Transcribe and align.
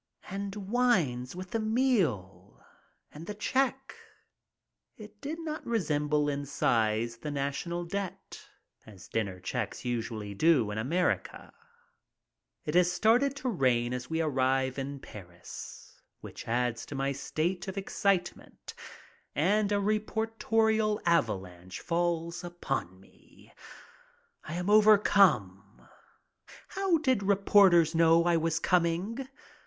And 0.31 0.55
wines 0.55 1.35
with 1.35 1.51
the 1.51 1.59
meal! 1.59 2.65
And 3.11 3.27
the 3.27 3.35
check; 3.35 3.93
it 4.97 5.21
did 5.21 5.39
not 5.39 5.63
resem 5.63 6.09
ble 6.09 6.27
in 6.27 6.47
size 6.47 7.17
the 7.17 7.29
national 7.29 7.85
debt, 7.85 8.49
as 8.87 9.07
dinner 9.07 9.39
checks 9.39 9.85
usually 9.85 10.33
do 10.33 10.71
in 10.71 10.79
America. 10.79 11.53
It 12.65 12.73
has 12.73 12.91
started 12.91 13.35
to 13.35 13.49
rain 13.49 13.93
as 13.93 14.09
we 14.09 14.23
arrive 14.23 14.79
in 14.79 14.99
Paris, 14.99 16.01
which 16.21 16.47
adds 16.47 16.83
to 16.87 16.95
my 16.95 17.11
state 17.11 17.67
of 17.67 17.77
excitement, 17.77 18.73
and 19.35 19.71
a 19.71 19.75
reportorial 19.79 20.99
avalanche 21.05 21.79
falls 21.79 22.43
upon 22.43 22.99
me. 22.99 23.53
I 24.45 24.55
am 24.55 24.65
about 24.65 24.77
overcome. 24.77 25.87
How 26.69 26.97
did 26.97 27.21
reporters 27.21 27.93
know 27.93 28.23
I 28.23 28.35
was 28.37 28.57
coming? 28.57 29.29